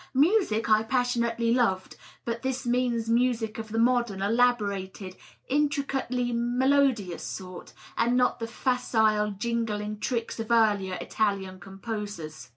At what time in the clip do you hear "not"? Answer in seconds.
8.17-8.39